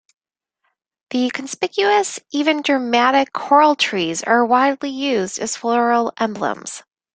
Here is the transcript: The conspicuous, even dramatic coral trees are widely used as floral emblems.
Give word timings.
The 1.11 1.29
conspicuous, 1.29 2.19
even 2.31 2.63
dramatic 2.63 3.31
coral 3.33 3.75
trees 3.75 4.23
are 4.23 4.43
widely 4.43 4.89
used 4.89 5.37
as 5.37 5.55
floral 5.55 6.11
emblems. 6.17 6.81